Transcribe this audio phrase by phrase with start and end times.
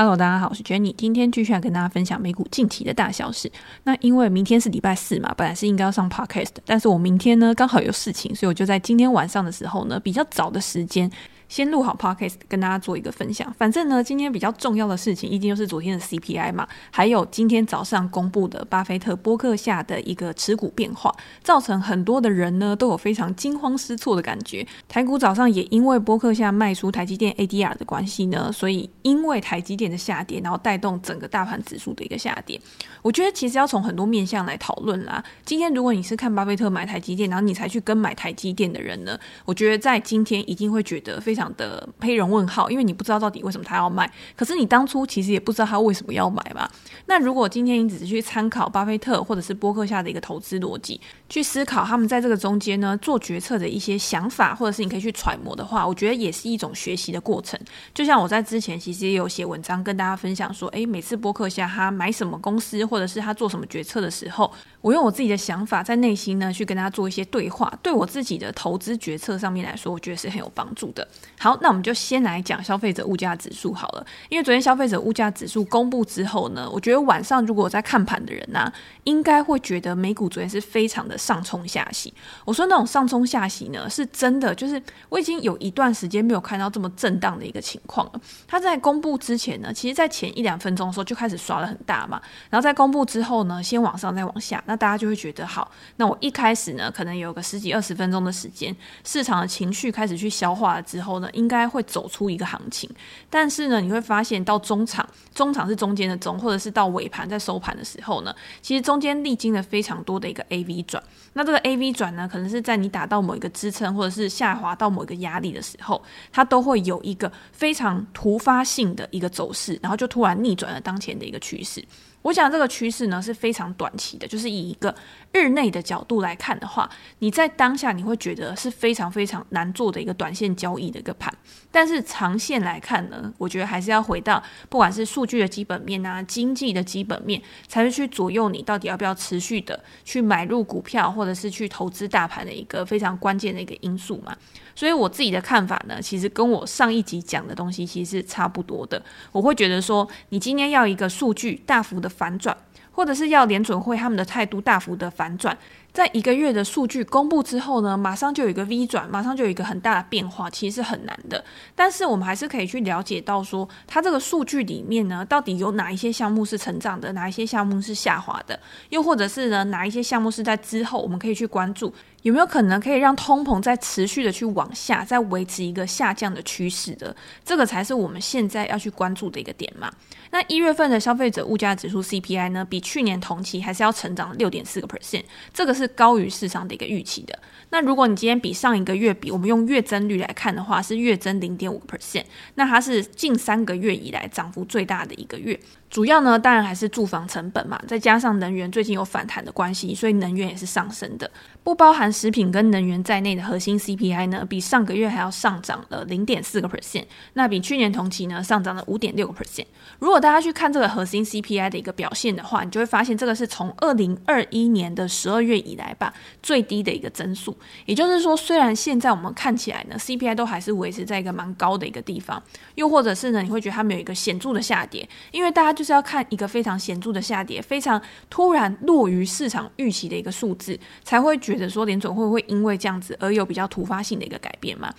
[0.00, 3.50] Hello，大家好，我是 Jenny，今天继续来跟大家分享美股近期的大小事。
[3.82, 11.10] 那因为明天是礼拜四嘛，本来是应该要上 Podcast，但是我明天呢刚好有事情，所以我就在今天晚上的时候呢比较早的时间。
[11.48, 13.52] 先录好 podcast 跟大家做一个分享。
[13.58, 24.66] 反正呢，今天比较重要的事情，一定就是昨天的 CPI 嘛，还有今天早上公布的巴菲特波克夏的一个持股变化，造成很多的人呢都有非常惊慌失措的感觉。
[24.88, 32.60] 台股早上也因为波克夏卖出台积电 ADR 的关系呢，所以因为台积电的下跌，然后带动整个大盘指数的一个下跌。
[33.00, 35.22] 我觉得其实要从很多面向来讨论啦。
[35.44, 41.48] 今天如果你是看巴菲特买台积电，然后你才去跟买台积电的人呢，我觉得在今天一定会觉得非常。
[41.48, 46.68] 讲的黑人问号，因为你不知道到底为什么他要卖，可是你当初其实也不知道他为什么要买嘛。
[47.06, 57.56] 那如果今天你只是去参考巴菲特或者是波克下的一个投资逻辑，去思考他们在这个中间呢做决策的一些想法，或者是你可以去揣摩的话，我觉得也是一种学习的过程。
[57.94, 71.06] 就像我在之前其实也有写文章跟大家分享说，诶，每次波克下他买什么公司，或者是他做什么决策的时候，我用我自己的想法在内心呢去跟他做一些对话，对我自己的投资决策上面来说，我觉得是很有帮助的。
[71.38, 74.06] 好，那我们就先来讲消费者物价指数好了。
[74.28, 78.72] 因为昨天消费者物价指数公布之后呢，我觉得晚上如果在看盘的人呢、
[79.04, 82.14] 应该会觉得美股昨天是非常的上冲下洗。
[82.44, 88.20] 我说那种上冲下洗呢，是真的，就是我已经有一段时间没有看到这么震荡的一个情况了。
[88.46, 98.74] 它在公布之前呢，其实在前一两分钟的时候就开始刷得很大嘛，然后在公布之后呢，先往上再往下，那大家就会觉得好，那我一开始呢，可能有个十几二十分钟的时间，
[99.04, 101.68] 市场的情绪开始去消化了之后呢，应该。
[101.68, 102.88] 会走出一个行情，
[103.28, 111.02] 但是呢，你会发现到中场，中场是中间的中，或者是到尾盘在收盘的时候呢，其实中间历经了非常多的一个 A V 转。
[111.34, 116.02] 那这个 A V 转呢，可能是在你打到某一个支撑，或者是下滑到某一个压力的时候，
[116.32, 121.84] 它都会有一个非常突发性的一个走势，然后就突然逆转了当前的一个趋势。
[122.28, 124.94] 我想这个趋势呢是非常短期的，就是以一个
[125.32, 126.88] 日内的角度来看的话，
[127.20, 131.32] 你在当下你会觉得是非常非常难做的一个短线交易的一个盘。
[131.72, 144.36] 但是长线来看呢，我觉得还是要回到不管是数据的基本面啊、经济的基本面，才是去左右你到底要不要持续的去买入股票，或者是去投资大盘的一个非常关键的一个因素嘛。
[144.78, 149.02] 所以我自己的看法呢，其实跟我上一集讲的东西其实是差不多的。
[149.32, 152.08] 我会觉得说，你今天要一个数据大幅的。
[152.18, 152.56] 反转，
[152.90, 155.56] 或者是要联准会他们的态度大幅的反转，
[155.92, 161.44] 在一个月的数据公布之后呢，马上就有一个 V 转，马上就有一个很大的变化，其实是很难的。
[161.74, 168.58] 但是我们还是可以去了解到说，它这个数据里面呢，到底有哪一些项目是成长的，哪一些项目是下滑的，
[168.90, 171.92] 又或者是呢，哪一些项目是在之后我们可以去关注。
[172.22, 177.14] 有没有可能可以让通膨再持续的去往下，再维持一个下降的趋势的？
[177.44, 179.90] 这个才是我们现在要去关注的一个点嘛。
[180.30, 185.22] 那一月份的消费者物价指数 CPI 呢，比去年同期还是要成长六点四个 percent，
[185.54, 187.38] 这个是高于市场的一个预期的。
[187.70, 195.58] 那如果你今天比上一个月比，我们用月增率来看的话，是月增零点五个 percent，那它是近三个月以来涨幅最大的一个月。
[195.90, 201.30] 主要呢，当然还是住房成本嘛，再加上能源最近有反弹的关系，所以能源也是上升的。
[201.64, 207.04] 不包含食品跟能源在内的核心 CPI 呢，比上个月还要上涨了零点四个 percent，
[207.34, 209.66] 那比去年同期呢上涨了五点六个 percent。
[209.98, 216.12] 如果大家去看这个核心 CPI 的一个表现的话，你就会发现这个是从二零二一年的十二月以来吧
[216.42, 217.56] 最低的一个增速。
[217.86, 222.42] 也就是说，虽然现在我们看起来呢 CPI 都还是维持在一个蛮高的一个地方，
[222.76, 225.77] 又或者是呢你会觉得它没有一个显著的下跌，因为大家。
[225.78, 234.92] 就是要看一个非常显著的下跌，非常突然落于市场预期的一个数字，才会觉得说联总会会因为这样子而有比较突发性的一个改变嘛。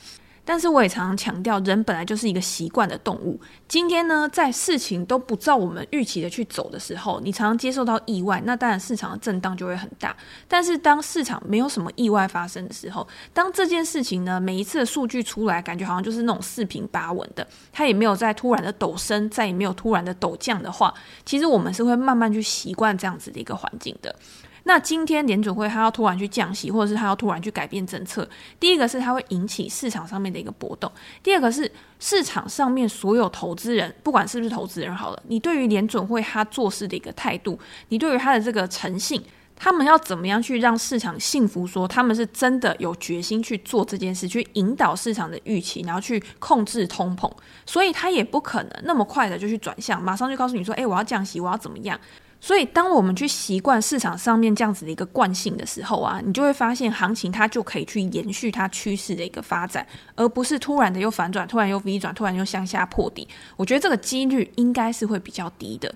[0.50, 3.40] 但是我也常常强调，人本来就是一个习惯的动物。
[3.68, 10.18] 今天呢，在事情都不照我们预期的去走的时候，你常常接受到意外，那当然市场的震荡就会很大。
[10.48, 20.92] 但是当市场没有什么意外发生的时候，当这件事情呢，每一次的数据出来，感觉好像就是那种四平八稳的，它也没有再突然的陡升，再也没有突然的陡降的话，
[21.24, 24.16] 其实我们是会慢慢去习惯这样子的一个环境的。
[24.70, 28.30] 那今天联准会它要突然去降息，或者是它要突然去改变政策，
[28.60, 30.92] 第一个是它会引起市场上面的一个波动，
[31.24, 31.70] 第二个是
[32.00, 37.58] 市场上面所有投资人，不管是不是投资人好了，你对于联准会它做事的一个态度，
[37.88, 39.20] 你对于它的这个诚信，
[39.56, 47.28] 他们要怎么样去让市场信服，说他们是真的有决心去做这件事，去引导市场的预期，然后去控制通膨，
[47.66, 52.00] 所以他也不可能那么快的就去转向，马上就告诉你说，诶，我要降息，我要怎么样。
[52.42, 63.28] 所以，当我们去习惯市场上面这样子的一个惯性的时候啊，你就会发现行情它就可以去延续它趋势的一个发展，而不是突然的又反转，突然又 V 转，突然又向下破底。
[63.58, 65.94] 我觉得这个几率应该是会比较低的。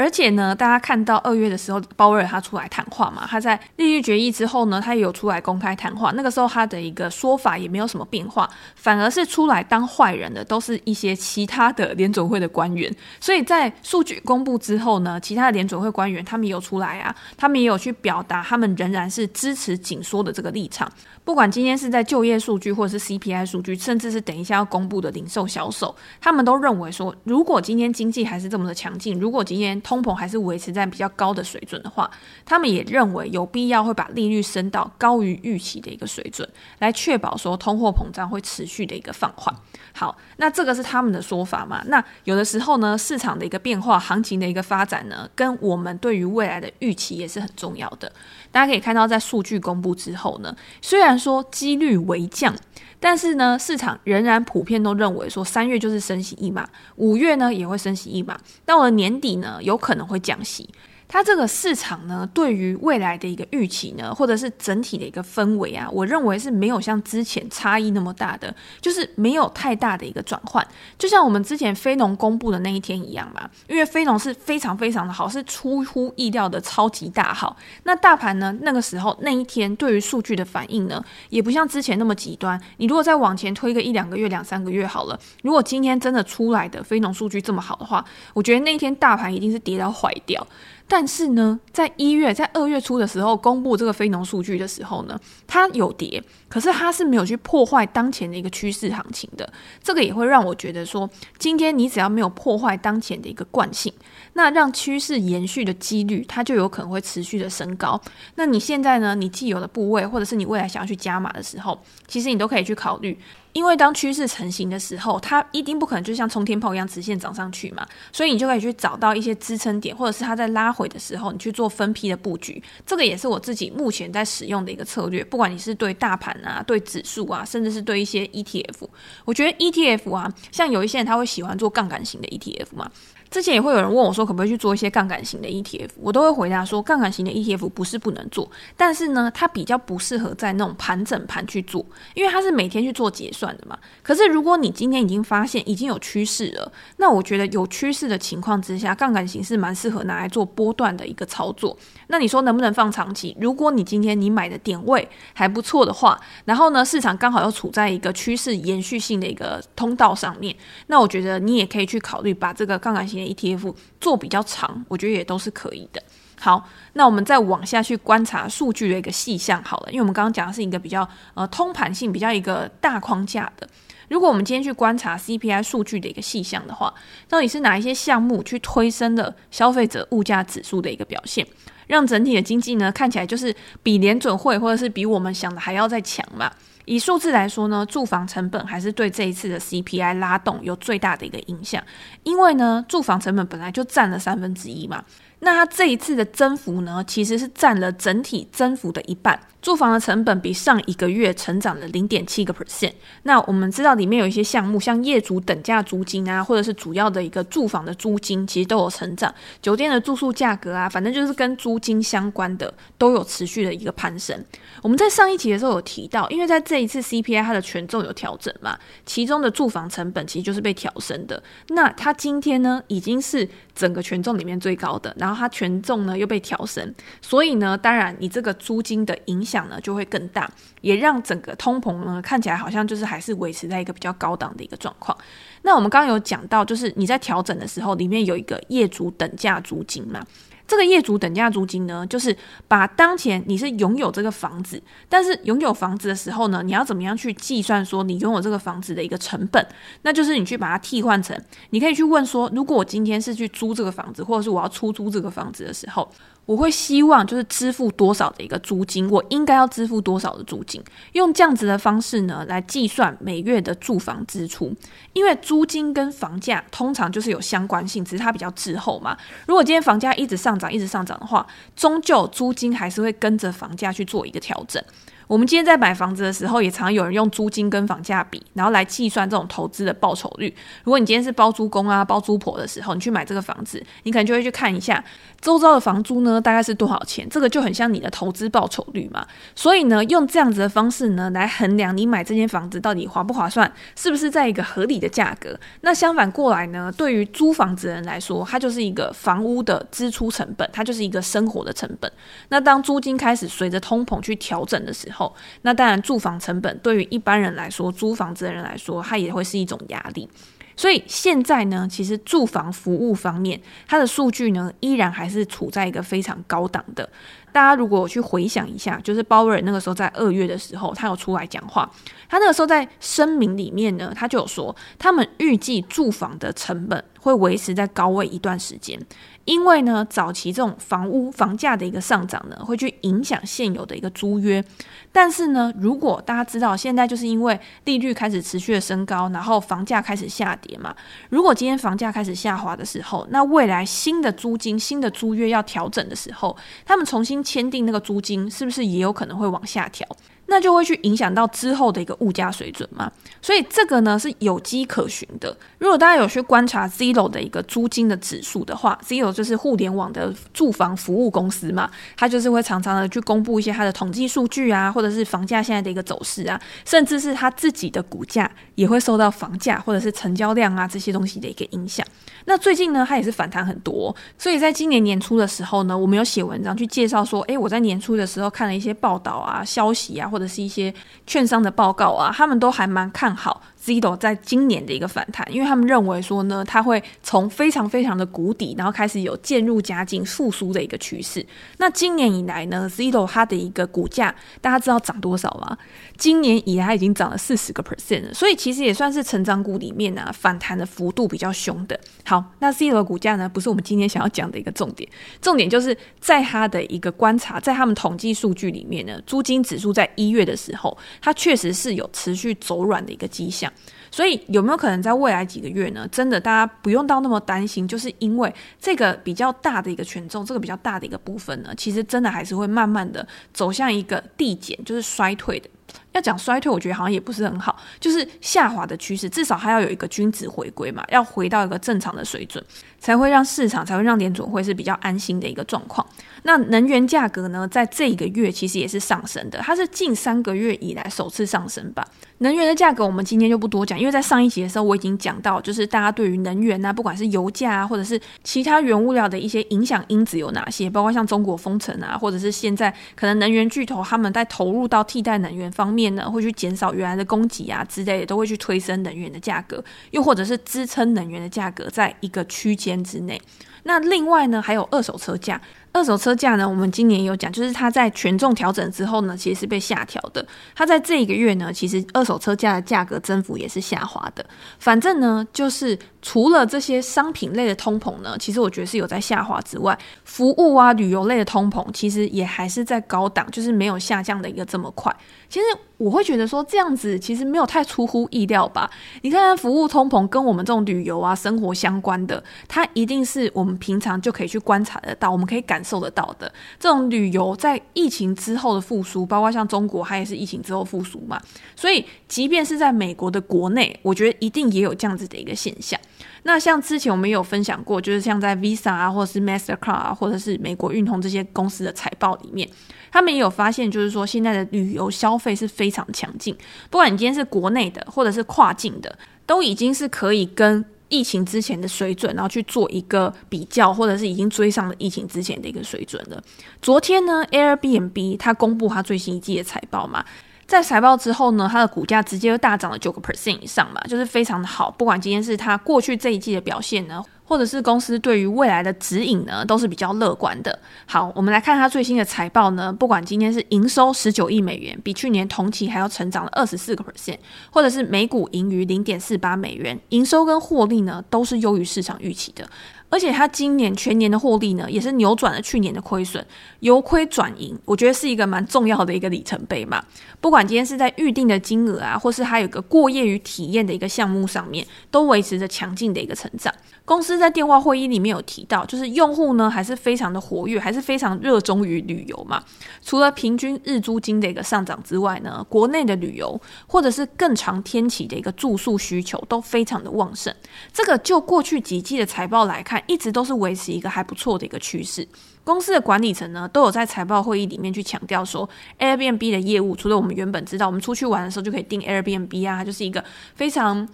[0.00, 6.10] 而且呢，大家看到二月的时候，鲍威尔他出来谈话嘛，他在利率决议之后呢，他也有出来公开谈话。
[6.12, 12.90] 那个时候他的一个说法也没有什么变化，反而是出来当坏人的都是一些其他的联准会的官员。
[13.20, 20.90] 所以在数据公布之后呢，其他的联准会官员他们也有出来啊，他们也有去表达他们仍然是支持紧缩的这个立场。
[21.22, 32.08] 不管今天是在就业数据，或者是 CPI 数据，甚至是等一下要公布的零售销售，他们都认为说，如果今天经济还是这么的强劲，如果今天通膨还是维持在比较高的水准的话，
[32.44, 36.48] 他们也认为有必要会把利率升到高于预期的一个水准，
[36.78, 39.52] 来确保说通货膨胀会持续的一个放缓。
[39.92, 41.82] 好，那这个是他们的说法嘛？
[41.88, 48.12] 那有的时候呢，市场的一个变化，行情的一个发展呢，跟我们对于未来的预期也是很重要的。
[48.52, 52.54] 大家可以看到，在数据公布之后呢，虽然说几率为降，
[52.98, 60.68] 但是呢，市场仍然普遍都认为说三月就是升息一码，五月呢也会升息一码，到了年底呢有可能会降息。
[61.12, 70.64] 它这个市场呢，对于未来的一个预期呢，或者是整体的一个氛围啊，我认为是没有像之前差异那么大的，就是没有太大的一个转换。
[70.96, 77.56] 就像我们之前非农公布的那一天一样嘛，因为非农是非常非常的好，是出乎意料的超级大好。
[77.82, 82.60] 那大盘呢，那个时候那一天对于数据的反应呢，也不像之前那么极端。
[82.76, 90.46] 你如果再往前推个一两个月、两三个月好了，如果今天真的出来的非农数据这么好的话，我觉得那一天大盘一定是跌到坏掉。
[90.90, 95.16] 但是呢，在一月、在二月初的时候公布这个非农数据的时候呢，
[95.46, 99.52] 它有跌，可是它是没有去破坏当前的一个趋势行情的。
[99.80, 101.08] 这个也会让我觉得说，
[101.38, 103.92] 今天你只要没有破坏当前的一个惯性，
[104.32, 108.00] 那让趋势延续的几率，它就有可能会持续的升高。
[108.34, 113.16] 那你现在呢，你既有的部位，或者是你未来想要去加码的时候，其实你都可以去考虑。
[113.52, 122.62] 因为当趋势成型的时候，它一定不可能就像冲天炮一样直线涨上去嘛，所以你就可以去找到一些支撑点，或者是它在拉回的时候，你去做分批的布局。
[122.86, 125.24] 这个也是我自己目前在使用的一个策略。
[125.24, 128.88] 不管你是对大盘啊、对指数啊，甚至是对一些 ETF，
[129.24, 132.90] 我觉得 ETF 啊，像有一些人他会喜欢做杠杆型的 ETF 嘛。
[133.30, 135.88] 之前也会有人问我说，可不可以去做一些杠杆型的 ETF？
[136.00, 143.78] 我都会回答说，杠杆型的 ETF 不是不能做，但是呢，它比较不适合在那种盘整盘去做，因为它是每天去做结算的嘛。
[144.02, 151.76] 可是如果你今天已经发现已经有趋势了，那我觉得有趋势的情况之下，杠杆型是蛮适合拿来做波段的一个操作。
[152.08, 153.36] 那你说能不能放长期？
[153.40, 160.52] 如果你今天你买的点位还不错的话，然后呢，市场刚好又处在一个趋势延续性的一个通道上面，
[160.88, 163.19] 那我觉得你也可以去考虑把这个杠杆型。
[163.24, 166.02] ETF 做比较长，我觉得也都是可以的。
[166.38, 173.68] 好，那我们再往下去观察数据的一个细项好了，因为我们刚刚讲的是一个比较呃通盘性、比较一个大框架的。
[174.08, 176.92] 如果我们今天去观察 CPI 数据的一个细项的话，
[177.28, 181.46] 到底是哪一些项目去推升了消费者物价指数的一个表现，
[181.86, 186.50] 让整体的经济呢看起来就是比联准会或者是比我们想的还要再强嘛？
[186.90, 191.80] 以数字来说呢，住房成本还是对这一次的 CPI 拉动有最大的一个影响，
[192.24, 195.04] 因为呢，住房成本本来就占了三分之一嘛。
[195.38, 199.38] 那它这一次的增幅呢，其实是占了整体增幅的一半。
[199.62, 202.92] 住房的成本比上一个月成长了零点七个 percent。
[203.24, 209.32] 那我们知道里面有一些项目，像业主等价租金啊，或者是主要的一个住房的租金，其实都有成长。
[209.60, 214.42] 酒店的住宿价格啊，反正就是跟租金相关的，都有持续的一个攀升。
[214.82, 221.42] 我们在上一集的时候有提到，因为在这一次 CPI 它的权重有调整嘛，其中的住房成本其实就是被调升的。
[221.68, 235.16] 那它今天呢，已经是整个权重里面最高的，然后它权重呢又被调升，所以呢，当然你这个租金的影响呢就会更大，也让整个通膨呢看起来好像就是还是维持在一个比较高档的一个状况。
[235.62, 240.24] 那我们刚刚有讲到，就是你在调整的时候，里面有一个业主等价租金嘛。
[240.66, 242.36] 这个业主等价租金呢，就是
[242.68, 249.66] 把当前你是拥有这个房子，但是拥有房子的时候呢，你要怎么样去计算说你拥有这个房子的一个成本？
[250.02, 251.36] 那就是你去把它替换成，
[251.70, 256.08] 你可以去问说，如果我今天是去租这个房子，或者是我要出租这个房子的时候。
[256.50, 264.74] 我会希望就是支付多少的一个租金，我应该要支付多少的租金，用这样子的方式呢来计算每月的住房支出，
[265.12, 269.16] 因为租金跟房价通常就是有相关性，只是它比较滞后嘛。
[269.46, 274.82] 如果今天房价一直上涨，一直上涨的话，终究租金还是会跟着房价去做一个调整。
[275.30, 280.52] 我们今天在买房子的时候，也常有人用租金跟房价比，然后来计算这种投资的报酬率。
[280.82, 285.04] 如果你今天是包租公啊、包租婆的时候，你去买这个房子，你可能就会去看一下
[285.40, 287.28] 周遭的房租呢，大概是多少钱。
[287.30, 289.24] 这个就很像你的投资报酬率嘛。
[289.54, 295.56] 所以呢，用这样子的方式呢，来衡量你买这间房子到底划不划算，是不是在一个合理的价格。
[295.82, 302.10] 那相反过来呢，对于租房子的人来说，它就是一个房屋的支出成本，它就是一个生活的成本。
[302.48, 305.19] 那当租金开始随着通膨去调整的时候，
[305.62, 310.28] 那当然，住房成本对于一般人来说，租房子的人来说，它也会是一种压力。
[310.76, 317.06] 所以现在呢，其实住房服务方面，它的数据呢，依然还是处在一个非常高档的。
[317.52, 321.90] 大家如果去回想一下，就是鲍威尔那个时候在二月的时候，他有出来讲话，
[322.30, 328.98] 他那个时候在声明里面呢，他就有说，他们预计住房的成本会维持在高位一段时间。
[329.46, 334.62] 因为呢，早期这种房屋房价的一个上涨呢，会去影响现有的一个租约。
[335.10, 340.94] 但是呢，如果大家知道现在就是因为利率开始持续的升高，然后房价开始下跌嘛。
[341.30, 350.06] 如果今天房价开始下滑的时候，那未来新的租金、新的租约要调整的时候，他们重新签订那个租金，是不是也有可能会往下调？
[350.50, 355.56] 那就会去影响到之后的一个物价水准嘛，所以这个呢是有迹可循的。
[355.78, 372.04] 如果大家有去观察 Zillow 的一个租金的指数的话，Zillow 就是互联网的住房服务公司嘛，它就是会常常的去公布一些它的统计数据啊，或者是房价现在的一个走势啊，甚至是它自己的股价也会受到房价或者是成交量啊这些东西的一个影响。
[372.46, 380.92] 那最近呢，它也是反弹很多，所以在今年年初的时候呢，我们有写文章去介绍说，诶，我在年初的时候看了一些报道啊、消息啊，或者是一些
[381.26, 383.59] 券商的报告啊，他们都还蛮看好。
[383.82, 391.44] Zido 在今年的一个反弹，因为他们认为说呢，它会从非常非常的谷底，然后开始有渐入佳境复苏的一个趋势。
[391.78, 395.78] 那今年以来呢，Zido 它的一个股价，大家知道涨多少吗？
[396.18, 401.98] 今年以来已经涨了四十个 percent 了，所以其实也算是成长股里面呢、反弹的幅度比较凶的。
[402.24, 405.08] 好，那 Zido 的股价呢，不是我们今天想要讲的一个重点，
[405.40, 413.69] 重点就是在它的一个观察，在他们统计数据里面呢，租金指数在一月的时候，它确实是有持续走软的一个迹象。
[414.10, 416.08] 所以有没有可能在未来几个月呢？
[416.10, 425.68] 真的大家不用到那么担心，就是因为这个比较大的一个权重，这个比较大的一个部分呢，其实真的还是会慢慢的走向一个递减，就是衰退的。
[426.12, 432.62] 要讲衰退，我觉得好像也不是很好，就是下滑的趋势，至少还要有一个均值回归嘛，要回到一个正常的水准，
[432.98, 436.06] 才会让市场，才会让联准会是比较安心的一个状况。
[436.42, 442.06] 那能源价格呢，在这一个月其实也是上升的，它是近三个月以来首次上升吧。
[442.38, 463.40] 能源的价格我们今天就不多讲，因为在上一集的时候我已经讲到，就是大家对于能源啊，不管是油价啊，或者是其他原物料的一些影响因子有哪些，包括像中国封城啊，或者是现在可能能源巨头他们在投入到替代能源方面呢，会去减少原来的供给啊之类的，都会去推升能源的价格，又或者是支撑能源的价格在一个区间之内。
[463.84, 465.58] 那另外呢，还有二手车价。
[465.92, 470.46] 二手车价呢，我们今年有讲，就是它在权重调整之后呢，其实是被下调的。
[470.74, 474.44] 它在这一个月呢，其实二手车价的价格增幅也是下滑的。
[474.78, 485.14] 反正呢，就是除了这些商品类的通膨呢，其实我觉得是有在下滑之外，服务啊、旅游类的通膨其实也还是在高档，就是没有下降的一个这么快。
[485.48, 485.66] 其实
[486.00, 488.90] 我会觉得说这样子其实没有太出乎意料吧？
[489.20, 496.50] 你看，服务通膨跟我们这种旅游啊、生活相关的，它一定是我们平常就可以去观察得到，我们可以感受得到的。
[496.78, 501.38] 这种旅游在疫情之后的复苏，包括像中国，它也是疫情之后复苏嘛。
[501.76, 506.00] 所以，即便是在美国的国内，我觉得一定也有这样子的一个现象。
[506.42, 512.68] 那像之前我们有分享过，就是像在 Visa 啊，或者是 Mastercard 啊，或者是美国运通这些公司的财报里面。
[513.12, 516.56] 他们也有发现，就是说现在的旅游消费是非常强劲，
[516.90, 526.40] 不管你今天是国内的或者是跨境的，都已经是可以跟疫情之前的水准，然后去做一个比较，或者是已经追上了疫情之前的一个水准了。
[526.80, 530.24] 昨天呢，Airbnb 它公布它最新一季的财报嘛，
[530.70, 534.88] 在财报之后呢，它的股价直接就大涨了九个 percent 以上嘛，就是非常的好。
[534.88, 537.20] 不管今天是它过去这一季的表现呢。
[537.50, 540.78] 或者是公司对于未来的指引呢，都是比较乐观的。
[541.04, 547.38] 好，我们来看它最新的财报呢，不管今天是营收十九亿美元，比去年同期还要成长了二十四个 percent，
[547.72, 552.64] 或者是每股盈余零点四八美元，营收跟获利呢都是优于市场预期的。
[553.10, 556.44] 而且它今年全年的获利呢，也是扭转了去年的亏损，
[556.78, 560.02] 由亏转盈，我觉得是一个蛮重要的一个里程碑嘛。
[560.40, 566.72] 不管今天是在预定的金额啊，或是还有个过夜与体验的一个项目上面，都维持着强劲的一个成长。
[567.04, 572.62] 公司在电话会议里面有提到，就是用户呢还是非常的活跃，还是非常热衷于旅游嘛。
[573.02, 580.54] 除了平均日租金的一个上涨之外呢，国内的旅游或者是更长天期的一个住宿需求都非常的旺盛。
[580.92, 585.26] 这个就过去几季的财报来看一直都是维持一个还不错的一个趋势。
[585.62, 593.22] 公司的管理层呢，都有在财报会议里面去强调说，Airbnb 的业务，除了我们原本知道，我们出去玩的时候就可以订 Airbnb 啊，就是一个
[593.54, 594.08] 非常。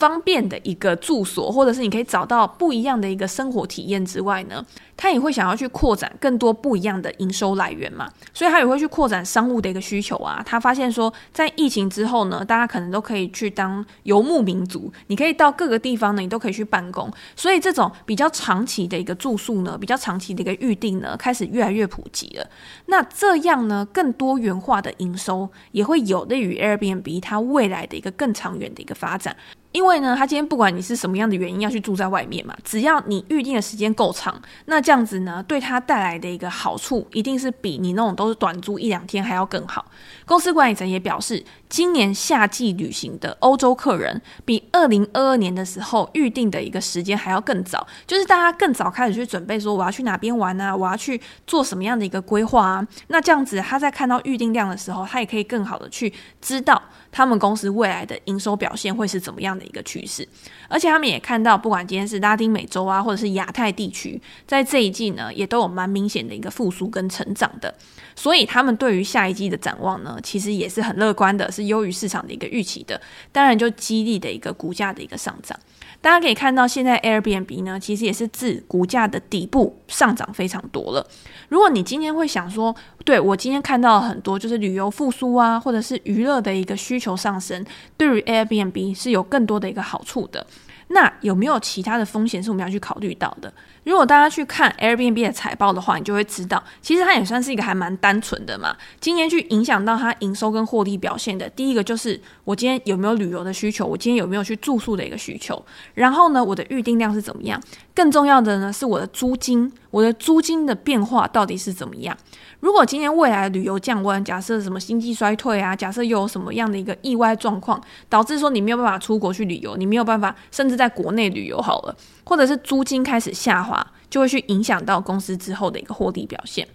[0.00, 4.64] 方便的一个住所，或者是你可以找到不一样的一个生活体验之外呢，
[4.96, 10.42] 他也会想要去扩展更多不一样的营收来源嘛，所以他也会去扩展商务的一个需求啊。
[10.44, 22.46] 他发现说，在疫情之后呢，大家可能都可以去当游牧民族，你可以到各个地方呢，你都可以去办公，所以这种比较长期的一个住宿呢，比较长期的一个预定呢，开始越来越普及了。
[22.86, 29.36] 那这样呢，更多元化的营收也会有利于 Airbnb 它未来的一个更长远的一个发展。
[29.72, 39.86] 因为呢，他今天不管你是什么样的原因要去住在外面嘛，只要你预定的时间够长，那这样子呢，对他带来的一个好处，一定是比你那种都是短租一两天还要更好。
[40.26, 52.86] 公司管理层也表示，今年夏季旅行的欧洲客人，比二零二二年的时候预定的一个时间还要更早，就是大家更早开始去准备说我要去哪边玩啊，我要去做什么样的一个规划啊。
[53.08, 59.64] 那这样子，他在看到预定量的时候，他也可以更好的去知道他们公司未来的营收表现会是怎么样的。
[59.70, 60.26] 一个趋势，
[60.68, 67.72] 而且他们也看到，不管今天是拉丁美洲啊，或者是亚太地区，在这一季呢，也都有蛮明显的一个复苏跟成长的。
[68.16, 73.00] 所以他们对于下一季的展望呢，其实也是很乐观的，是优于市场的一个预期的。
[73.30, 75.56] 当然，就激励的一个股价的一个上涨。
[76.02, 81.06] 大家可以看到，现在 Airbnb 呢，其实也是自股价的底部上涨非常多了。
[81.48, 82.74] 如果你今天会想说，
[83.04, 87.64] 对，我今天看到了很多就是旅游复苏啊，或者是娱乐的一个需求上升，
[87.96, 90.46] 对于 Airbnb 是有更多的一个好处的。
[90.92, 93.52] 那有没有其他的风险是我们要去考虑到的？
[93.84, 98.76] 如果大家去看 Airbnb 的财报的话，你就会知道，其实它也算是一个还蛮单纯的嘛。
[98.98, 105.64] 今年去影响到它营收跟获利表现的，第一个就是我今天有没有旅游的需求，我今天有没有去住宿的一个需求。
[105.94, 107.62] 然后呢，我的预订量是怎么样？
[107.94, 112.16] 更重要的呢，是我的租金，我的租金的变化到底是怎么样？
[112.60, 126.66] 如果今天未来旅游降温，假设什么经济衰退啊，假设又有什么样的一个意外状况，导致说你没有办法出国去旅游，你没有办法甚至在国内旅游好了，或者是租金开始下滑，就会去影响到公司之后的一个获利表现。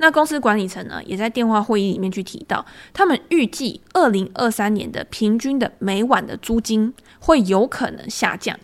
[0.00, 8.56] 那公司管理层呢，也在电话会议里面去提到，他们预计二零二三年的平均的每晚的租金会有可能下降。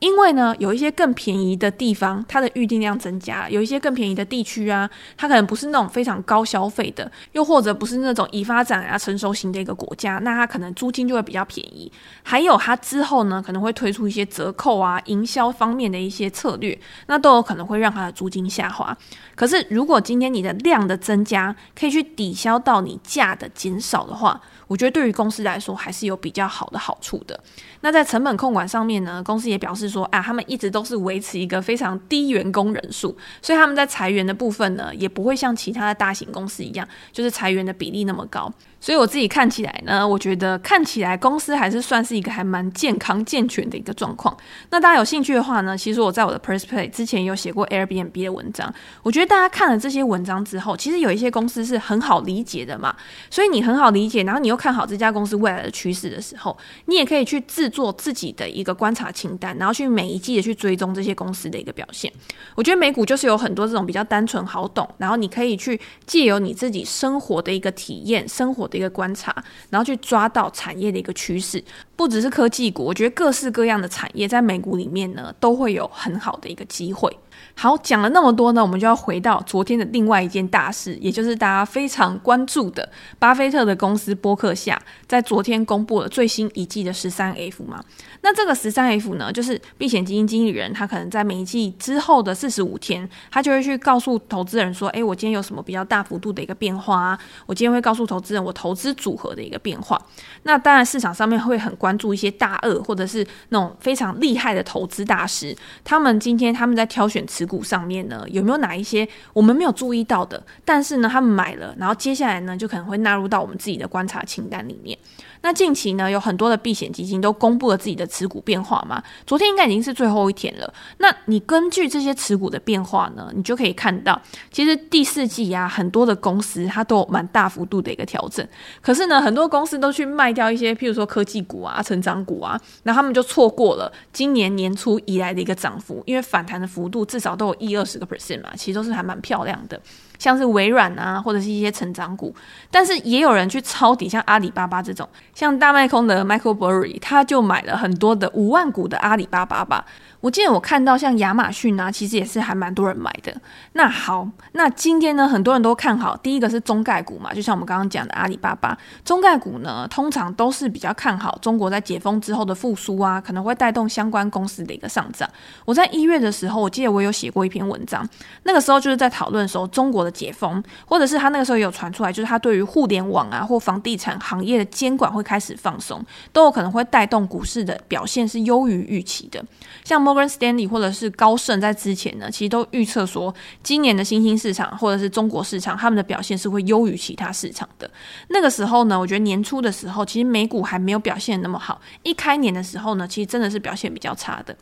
[0.00, 11.92] 因为呢，有一些更便宜的地方，它的预订量增加；有一些更便宜的地区啊，它可能不是那种非常高消费的，又或者不是那种已发展啊、成熟型的一个国家，那它可能租金就会比较便宜。
[12.22, 18.96] 还有它之后呢，可能会推出一些折扣啊、营销方面的一些策略，那都有可能会让它的租金下滑。
[19.34, 27.38] 可是，如果今天你的量的增加可以去抵消到你价的减少的话，我觉得对于公司来说还是有比较好的好处的。
[27.80, 38.50] 那在成本控管上面呢，公司也表示说啊，他们一直都是维持一个非常低员工人数，所以他们在裁员的部分呢，也不会像其他的大型公司一样，就是裁员的比例那么高。
[38.80, 44.34] 所以我自己看起来呢，我觉得看起来公司还是算是一个还蛮健康健全的一个状况。
[44.70, 48.72] 那大家有兴趣的话呢，其实我在我的 PressPlay 之前有写过 Airbnb 的文章。
[49.02, 52.96] 我觉得大家看了这些文章之后，其实有一些公司是很好理解的嘛。
[53.28, 62.10] 所以你很好理解，然后你又看好这家公司未来的趋势的时候，你也可以去制作自己的一个观察清单，然后去每一季的去追踪这些公司的一个表现。
[62.54, 69.34] 我觉得美股就是有很多这种比较单纯好懂，然后你可以去借由你自己生活的一个体验，生活的一个观察，
[69.68, 71.62] 然后去抓到产业的一个趋势，
[71.96, 77.14] 不只是科技股，我觉得各式各样的产业在美股里面呢，都会有很好的一个机会。
[77.54, 87.82] 好，讲了那么多呢，我们就要回到昨天的另外一件大事，也就是大家非常关注的巴菲特的公司波克夏，在昨天公布了最新一季的十三 F 嘛。
[88.22, 97.18] 那这个十三 F 呢，就是避险基金经理人，他可能在每一季之后的四十五天，他就会去告诉投资人说，哎，我今天有什么比较大幅度的一个变化啊？
[97.46, 100.00] 我今天会告诉投资人我投资组合的一个变化。
[100.44, 110.42] 那当然市场上面会很关注一些大鳄或者是那种非常厉害的投资大师，他们今天他们在挑选持股上面呢，有没有哪一些我们没有注意到的？
[110.64, 114.98] 但是呢，他们买了，然后接下来呢，就可能会纳入到我们自己的观察清单里面。
[115.42, 119.02] 那近期呢，有很多的避险基金都公布了自己的持股变化嘛。
[119.26, 120.72] 昨天应该已经是最后一天了。
[120.98, 128.46] 那你根据这些持股的变化呢，你就可以看到，其实第四季啊，很多的公司它都有蛮大幅度的一个调整。
[128.82, 139.80] 可是呢，很多公司都去卖掉一些，譬如说科技股啊、成长股啊，那他们就错过了今年年初以来的一个涨幅，因为反弹的幅度至少都有一二十个 percent 嘛，其实都是还蛮漂亮的。
[140.20, 142.32] 像是微软啊，或者是一些成长股，
[142.70, 149.84] 但是也有人去抄底，像阿里巴巴这种，像大麦空的 Michael Burry，他就买了很多的五万股的阿里巴巴吧。
[150.20, 153.34] 我记得我看到像亚马逊啊，其实也是还蛮多人买的。
[153.72, 158.76] 那好，那今天呢，很多人都看好，第一个是中概股嘛，就像我们刚刚讲的阿里巴巴。
[159.02, 165.26] 中概股呢，通常都是比较看好中国在解封之后的复苏啊，可能会带动相关公司的一个上涨。
[165.64, 168.06] 我在一月的时候，我记得我有写过一篇文章，
[168.42, 179.42] 那个时候就是在讨论说中国的解封，或者是他那个时候也有传出来，就是他对于互联网啊或房地产行业的监管会开始放松，都有可能会带动股市的表现是优于预期的，
[179.82, 180.09] 像。
[180.10, 187.88] Morgan Stanley 或者是高盛在之前呢，其实都预测说，今年的新兴市场或者是中国市场，他们的表现是会优于其他市场的。
[188.28, 191.80] 那个时候呢，我觉得年初的时候，其实美股还没有表现那么好。
[192.02, 194.56] 一开年的时候呢，其实真的是表现比较差的。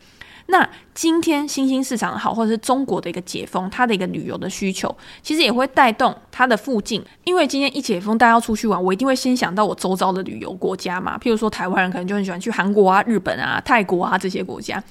[0.51, 7.03] 那今天新兴市场好，或者是中国的一个解封，它的一个旅游的需求，其实也会带动它的附近。
[7.23, 11.19] 因为今天一解封，大家要出去玩，我一定会先想到我周遭的旅游国家嘛。
[11.19, 14.83] 譬如说，台湾人可能就很喜欢去韩国啊、日本啊、泰国啊这些国家。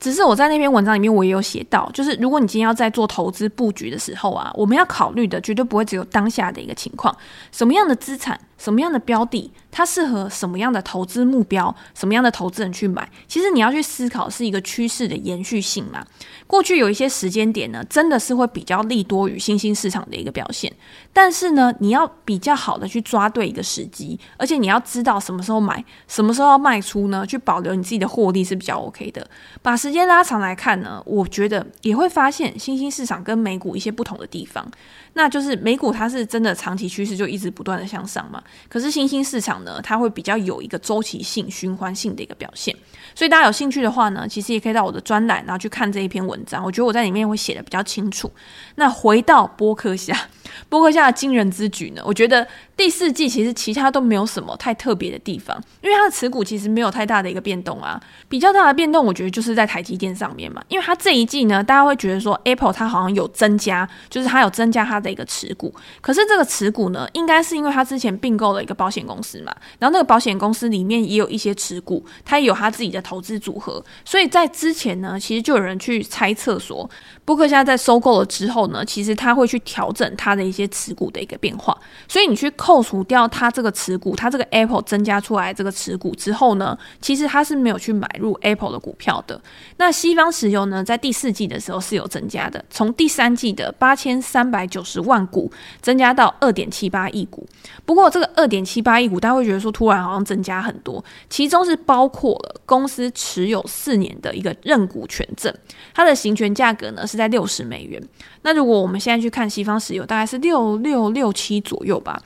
[0.00, 7.14] 只是我在那篇文章里面，我也有写到，就是如果你今天要在做投资布局的时候啊，我们要考虑的绝对不会只有当下的一个情况，
[7.52, 8.40] 什么样的资产。
[8.60, 13.08] 什么样的标的，它适合什么样的投资目标，什么样的投资人去买？
[13.26, 16.04] 其实你要去思考是一个趋势的延续性嘛。
[16.46, 20.70] 过去有一些时间点呢，真的是会比较利多于新兴市场的一个表现。
[21.10, 27.26] 但是呢，你要比较好的去抓对一个时机，而且你要知道什么时候买，什么时候要卖出呢？
[27.26, 29.26] 去保留你自己的获利是比较 OK 的。
[29.62, 34.70] 把时间拉长来看呢，我觉得也会发现新兴市场跟美股一些不同的地方。
[35.14, 38.40] 那就是美股它是真的长期趋势就一直不断的向上嘛。
[38.68, 42.74] 可是新兴市场呢，它会比较有一个周期性、循环性的一个表现，
[43.14, 46.64] 所以大家有兴趣的话呢，其实也可以到我的专栏，然后去看这一篇文章。
[46.64, 48.30] 我觉得我在里面会写的比较清楚。
[48.76, 50.16] 那回到波克夏。
[50.68, 52.02] 波克夏的惊人之举呢？
[52.04, 58.00] 我觉得第四季其实其他都没有什么太特别的地方，因为它的持股其实没有太大的一个变动啊。
[58.28, 65.72] 比较大的变动，我觉得就是在台积电上面嘛，因为它这一季呢，大家会觉得说 Apple 它好像有增加，就是它有增加它的一个持股。
[66.00, 76.88] 可是这个持股呢，应该是因为它之前并购了一个保险公司嘛，然后那个保险公司里面也有一些持股，它也有它自己的投资组合，所以在之前呢，其实就有人去猜测说，
[77.26, 81.76] 波克现在在收购了之后呢，其实他会去调整它的一些持股的一个变化，
[82.08, 89.40] 所以你去扣除掉它这个持股，它这个 Apple 增加出来这个持股之后呢，其实它是没有去买入 Apple 的股票的。
[89.76, 95.50] 那西方石油呢，在第四季的时候是有增加的，从第三季的八千三百九十万股
[95.82, 97.46] 增加到二点七八亿股。
[97.84, 105.54] 不过这个二点七八亿股，大家会觉得说突然好像增加很多，其中是包括了公司持有四年的一个认股权证，
[105.94, 108.02] 它的行权价格呢是在六十美元。
[108.42, 112.22] 那如果我们现在去看西方石油，大概是六六六七左右吧。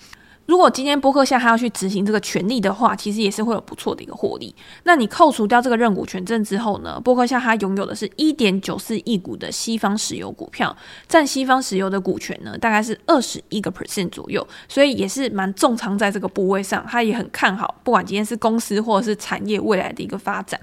[0.46, 4.54] 如果今天波克夏他要去执行这个权利的话，其实也是会有不错的一个获利。
[4.82, 10.76] 那你扣除掉这个认股权证之后呢，波克夏他拥有的是一点九四亿股的西方石油股票，
[11.08, 16.84] 占西方石油的股权呢，大概是二十一个 percent 左右，所以也是蛮重仓在这个部位上。
[16.86, 20.60] 他也很看好，不管今天是公司或者是产业未来的一个发展。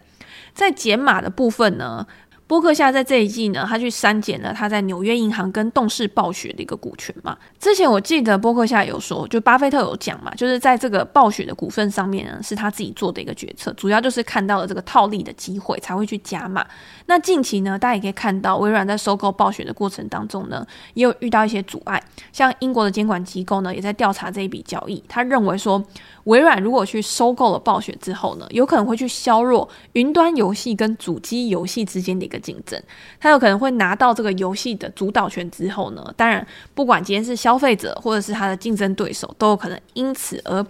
[0.53, 2.05] 在减码的部分呢，
[2.51, 7.37] 波克夏在这一季呢，他去删减了他在纽约银行跟动视暴雪的一个股权嘛。
[7.57, 16.67] 之前我记得波克夏有说，就巴菲特有讲嘛，就是在这个暴雪的股份上面呢，是他自己做的一个决策，主要就是看到了这个套利的机会才会去加码。
[17.05, 25.81] 那近期呢，大家也可以看到，微软在收购暴雪的过程当中呢，也有遇到一些阻碍，像英国的监管机构呢，也在调查这一笔交易，他认为说。
[26.25, 32.81] 微软如果去收购了暴雪之后呢，有可能会去削弱云端游戏跟主机游戏之间的一个竞争。
[33.19, 40.65] 它有可能会拿到这个游戏的主导权之后呢，当然不管今天是消费者或者是他的竞争对手，都有可能因此而。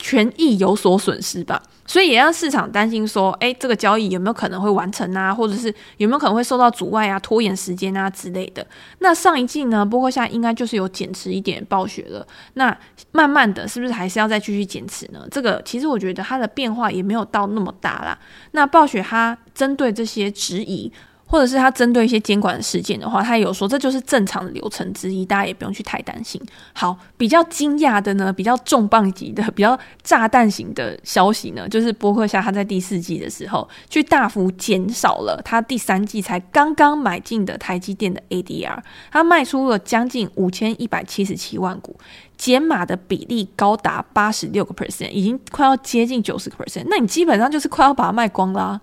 [0.00, 8.66] 权益有所损失吧，所以也让市场担心说，诶，这个交易有没有可能会完成啊，或者是有没有可能会受到阻碍啊、拖延时间啊之类的。
[9.00, 12.26] 那上一季呢，波克夏应该就是有减持一点暴雪了。
[12.54, 12.76] 那
[13.12, 15.26] 慢慢的是不是还是要再继续减持呢？
[15.30, 18.18] 这个其实我觉得它的变化也没有到那么大啦。
[18.52, 20.90] 那暴雪它针对这些质疑。
[21.30, 26.42] 或者是他针对一些监管事件的话，他有说这就是正常的流程之一，大家也不用去太担心。
[26.72, 38.78] 好，比较惊讶的呢，比较重磅级的、比较炸弹型的消息呢，就是波克夏他在第四季的时候，去大幅减少了他第三季才刚刚买进的台积电的 ADR，
[39.12, 41.96] 他卖出了将近五千一百七十七万股，
[42.36, 48.80] 减码的比例高达八十六个 percent，已经快要接近九十个 percent，那你基本上就是快要把它卖光啦、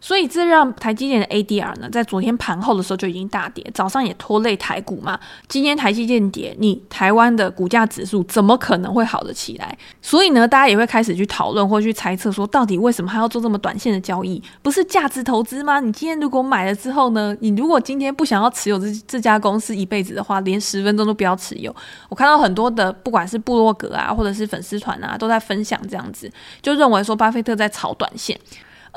[0.00, 5.18] 所以这让台积电的 ADR 呢，在昨天盘后的时候就已经大跌，早上也拖累台股嘛。
[5.48, 9.76] 今天台积电跌，你台湾的股价指数怎么可能会好得起来？
[10.00, 14.42] 所以呢，大家也会开始去讨论或去猜测，说到底为什么还要做这么短线的交易？
[14.62, 15.80] 不是价值投资吗？
[15.80, 21.74] 你今天如果买了之后呢，你如果今天不想要持有这这家公司一辈子的话，连十分钟都不要持有。
[22.08, 26.30] 我看到很多的不管是部落格啊，或者是粉丝团啊，都在分享这样子，
[26.62, 28.38] 就认为说巴菲特在炒短线。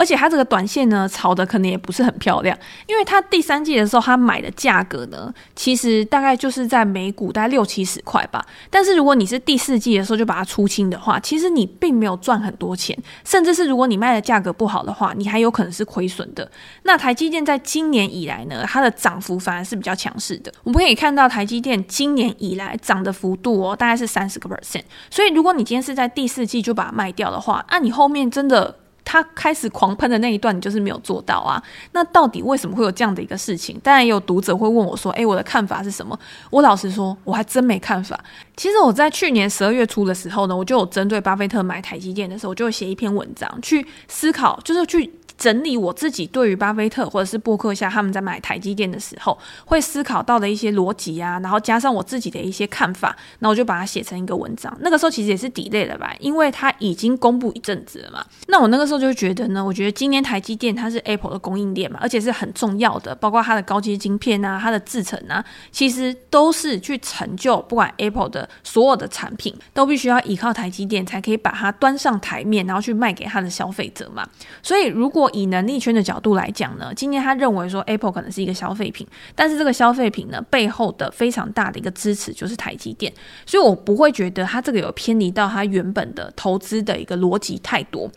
[0.01, 8.43] 而且它这个短线呢，炒的可能也不是很漂亮，因为它第三季的时候他买的价格呢，其实大概就是在每股大概六七十块吧。
[8.71, 16.49] 但是如果你是第四季的时候就把它出清的话，其实你并没有赚很多钱，甚至是如果你卖的价格不好的话，你还有可能是亏损的。
[16.81, 20.51] 那台积电在今年以来呢，它的涨幅反而是比较强势的。
[20.63, 24.81] 我们可以看到台积电今年以来涨的幅度哦，大概是三十个 percent。
[25.11, 28.75] 所以如果你今天是在第四季就把它卖掉的话，那你后面真的。
[29.03, 31.61] 他开始狂喷的那一段，你就是没有做到啊？
[31.91, 33.79] 那到底为什么会有这样的一个事情？
[33.83, 36.17] 当然也有读者会问我说：“诶，我的看法是什么？”
[36.49, 38.19] 我老实说，我还真没看法。
[38.55, 45.11] 其实我在去年十二月初的时候呢，我就有针对巴菲特买台积电的时候，我就会写一篇文章去思考，就是去。
[45.41, 54.71] 整理我自己对于巴菲特或者是波克夏他们在买台积电的时候会思考到的一些逻辑啊，然后加上我自己的一些看法，那我就把它写成一个文章。
[54.82, 58.23] 那个时候其实也是 delay 了吧，因为它已经公布一阵子了嘛。
[58.49, 74.27] 那我那个时候就觉得呢，我觉得今年台积电它是 Apple 的供应链嘛，而且是很重要的，包括它的高阶晶片啊，它的制程啊，其实都是去成就不管 Apple 的所有的产品，都必须要依靠台积电才可以把它端上台面，然后去卖给它的消费者嘛。
[74.62, 83.11] 所以如果以能力圈的角度来讲呢，今天他认为说 Apple 可能是一个消费品，但是这个消费品呢，背后的非常大的一个支持就是台积电，
[83.45, 88.09] 所以我不会觉得他这个有偏离到他原本的投资的一个逻辑太多。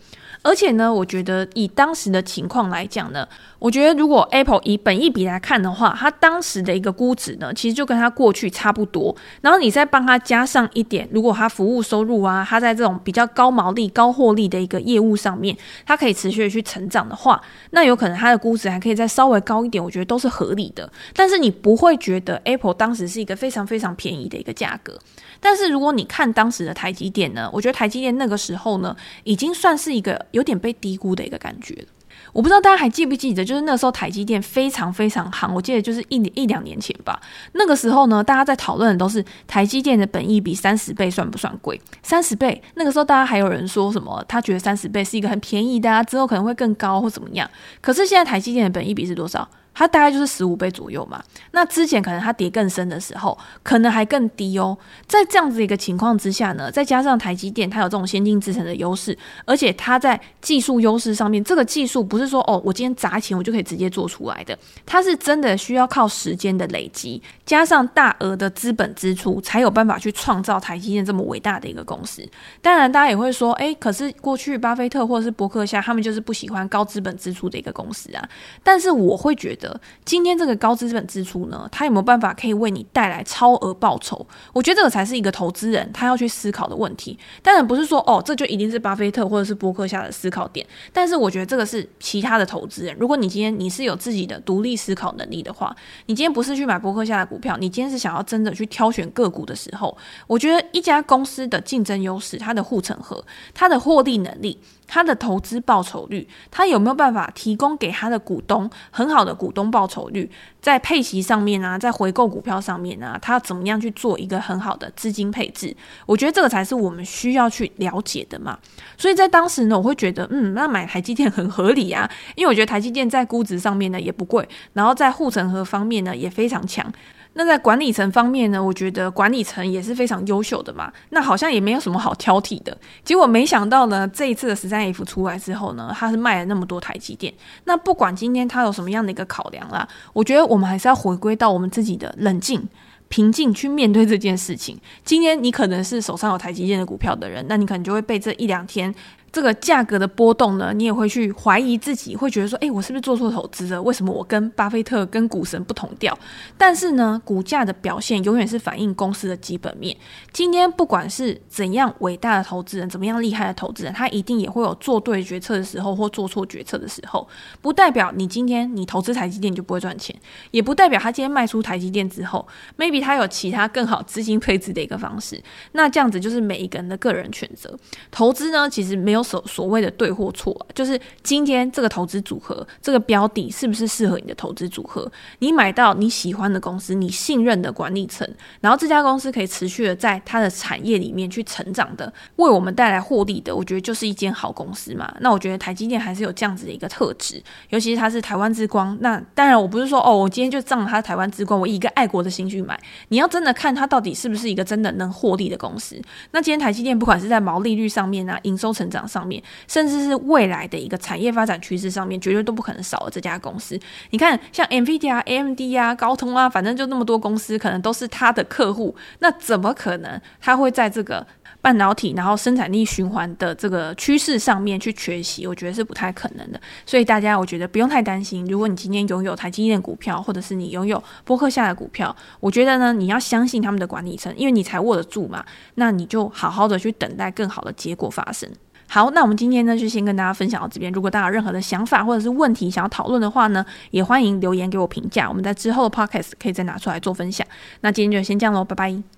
[0.44, 3.26] 而且呢，我觉得以当时的情况来讲呢，
[3.58, 9.16] 我觉得如果 Apple 以本益比来看的话，它当时的一个估值呢，其实就跟它过去差不多。
[9.40, 20.92] 然后你再帮它加上一点，如果它服务收入啊，它在这种比较高毛利、高获利的一个业务上面，它可以持续的去成长的话，那有可能它的估值还可以再稍微高一点，我觉得都是合理的。
[21.14, 24.98] 但是你不会觉得 Apple 当时是一个非常非常便宜的一个价格。
[25.40, 31.86] 但是如果你看当时的台积电呢，我觉得台积电那个时候呢，已经算是一个有点被低估的一个感觉。
[32.32, 37.20] 我不知道大家还记不记得，就是那时候台积电非常非常夯，我记得就是一年一两年前吧。
[37.52, 41.80] 那个时候呢，大家在讨论的都是台积电的本益比三十倍算不算贵？
[42.02, 47.48] 三十倍，那个时候大家还有人说什么，他觉得三十倍是一个很便宜的啊，之后可能会更高或怎么样。
[47.80, 49.48] 可是现在台积电的本益比是多少？
[49.74, 54.78] 它大概就是十五倍左右嘛，那之前可能它跌更深的时候，可能还更低哦。
[55.08, 64.56] 在这样子一个情况之下呢，再加上台积电它有这种先进制程的优势，而且它在技术优势上面，这个技术不是说哦，我今天砸钱我就可以直接做出来的，
[64.86, 72.22] 它是真的需要靠时间的累积，加上大额的资本支出，才有办法去创造台积电这么伟大的一个公司。
[72.62, 78.28] 当然，大家也会说，诶，可是过去巴菲特或者是伯克夏他们就是不喜欢高资本支出的一个公司啊。
[78.62, 79.63] 但是我会觉得。
[80.04, 84.26] 今天这个高资本支出呢，它有没有办法可以为你带来超额报酬？
[84.52, 87.18] 我觉得这个才是一个投资人他要去思考的问题。
[87.42, 90.66] 当然不是说哦，这就一定是巴菲特或者是波克夏的思考点。
[90.92, 92.96] 但是我觉得这个是其他的投资人。
[92.98, 95.74] 如果你今天你是有自己的独立思考能力的话，
[96.06, 99.96] 你今天不是去买波克夏的股票，你今天是想要真的去挑选个股的时候，
[100.26, 104.58] 我觉得一家公司的竞争优势、它的护城河、它的获利能力。
[104.86, 110.30] 他的投资报酬率，他有没有办法提供给他的股东很好的股东报酬率？
[110.60, 115.76] 在配息上面啊，在回购股票上面啊，他要怎么样去做一个很好的资金配置？
[116.06, 118.58] 我觉得这个才是我们需要去了解的嘛。
[118.96, 126.90] 所以在当时呢，我会觉得，嗯，那买台积电很合理啊，因为我觉得台积电在估值上面呢也不贵，然后在护城河方面呢也非常强。
[127.34, 130.92] 那在管理层方面呢，我觉得管理层也是非常优秀的嘛。
[131.10, 132.76] 那好像也没有什么好挑剔的。
[133.04, 137.34] 结果没想到呢，这一次的十三 F 出来之后呢，它是卖了那么多台积电。
[137.64, 142.66] 那不管今天它有什么样的一个考量啦，我觉得我们还是要回归到我们自己的冷静、
[143.08, 144.78] 平静去面对这件事情。
[145.04, 148.94] 今天你可能是手上有台积电的股票的人，那你可能就会被这一两天
[149.34, 153.82] 这个价格的波动呢，你也会去怀疑自己，会觉得说，哎，我是不是做错投资了？
[153.82, 156.16] 为什么我跟巴菲特、跟股神不同调？
[156.56, 159.96] 但是呢，股价的表现永远是反映公司的基本面。
[160.32, 167.26] 今天不管是怎样伟大的投资人，怎么样厉害的投资人，他一定也会有做对决策的时候，或做错决策的时候。
[167.60, 170.14] 不代表你今天你投资台积电就不会赚钱，
[170.52, 172.46] 也不代表他今天卖出台积电之后
[172.78, 175.42] ，maybe 他有其他更好资金配置的一个方式。
[175.72, 177.76] 那这样子就是每一个人的个人选择。
[178.12, 185.10] 投资呢，其实没有所所谓的对或错，就是今天这个投资组合，这个标的是不是适合你的投资组合？
[185.38, 188.28] 你买到你喜欢的公司，你信任的管理层，
[188.60, 195.12] 然后这家公司可以持续的在它的产业里面去成长的，为我们带来获利的，我觉得就是一间好公司嘛。
[195.20, 198.96] 那我觉得台积电还是有这样子的一个特质，尤其是它是台湾之光。
[199.00, 202.78] 那当然，我不是说哦，我今天就仗着它台湾之光，我以一个爱国的心去买。
[203.08, 206.00] 你要真的看它到底是不是一个真的能获利的公司。
[206.32, 213.78] 那今天台积电不管是在毛利率上面啊，营收成长上面，甚至是未来的一个产业发展趋势上面，绝对都不可能少了这家公司。
[214.10, 218.94] 你看，像 NVIDIA、AMD 啊、高通啊，反正就那么多公司，可能都是它的客户。
[219.20, 221.24] 那怎么可能它会在这个
[221.60, 225.46] 半导体然后生产力循环的这个趋势上面去缺席？
[225.46, 226.60] 我觉得是不太可能的。
[226.84, 228.44] 所以大家，我觉得不用太担心。
[228.46, 235.44] 如果你今天拥有台积电股票，或者是你拥有波克夏的股票，我觉得呢，你要相信他们的管理层，因为你才握得住嘛。
[235.76, 238.50] 那你就好好的去等待更好的结果发生。
[238.94, 240.92] 好，那我们今天呢就先跟大家分享到这边。
[240.92, 245.28] 如果大家有任何的想法或者是问题想要讨论的话呢，也欢迎留言给我评价。
[245.28, 247.44] 我们在之后的 podcast 可以再拿出来做分享。
[247.80, 249.04] 那今天就先这样喽，拜拜。